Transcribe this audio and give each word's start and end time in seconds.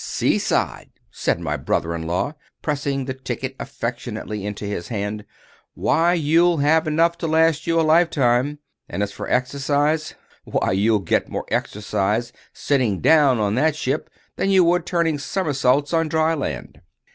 "Sea 0.03 0.39
side!" 0.39 0.89
said 1.11 1.39
my 1.39 1.55
brother 1.57 1.93
in 1.93 2.07
law, 2.07 2.33
pressing 2.63 3.05
the 3.05 3.13
ticket 3.13 3.55
affectionately 3.59 4.47
into 4.47 4.65
his 4.65 4.87
hand; 4.87 5.25
"why, 5.75 6.13
you'll 6.13 6.57
have 6.57 6.87
enough 6.87 7.19
to 7.19 7.27
last 7.27 7.67
you 7.67 7.79
a 7.79 7.83
lifetime; 7.85 8.57
and 8.89 9.03
as 9.03 9.11
for 9.11 9.29
exercise! 9.29 10.15
why, 10.43 10.71
you'll 10.71 10.97
get 10.97 11.29
more 11.29 11.45
exercise, 11.51 12.33
sitting 12.51 12.99
down 12.99 13.37
on 13.39 13.53
that 13.53 13.75
ship, 13.75 14.09
than 14.37 14.49
you 14.49 14.63
would 14.63 14.87
turning 14.87 15.19
somersaults 15.19 15.93
on 15.93 16.07
dry 16.07 16.33
land." 16.33 16.81